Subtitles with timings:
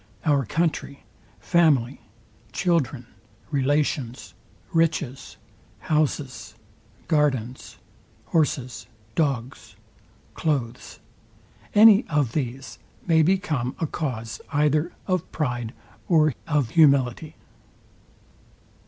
[0.25, 1.03] Our country,
[1.39, 2.01] family,
[2.53, 3.05] children,
[3.51, 4.33] relations,
[4.73, 5.37] riches,
[5.77, 6.55] houses,
[7.07, 7.77] gardens,
[8.25, 9.75] horses, dogs,
[10.33, 10.99] cloaths;
[11.75, 15.71] any of these may become a cause either of pride
[16.07, 17.35] or of humility.